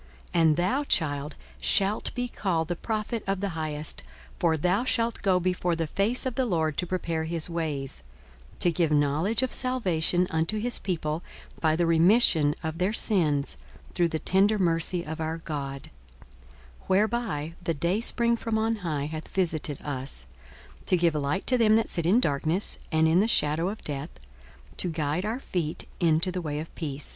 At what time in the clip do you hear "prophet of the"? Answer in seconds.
2.75-3.49